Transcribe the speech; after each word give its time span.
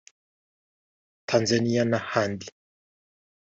Tanzania 1.29 1.83
n’ahandi 1.89 2.47